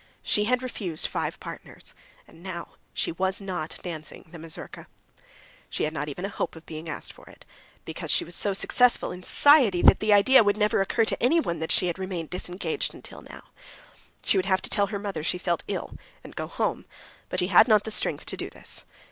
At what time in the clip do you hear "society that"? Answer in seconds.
9.21-9.99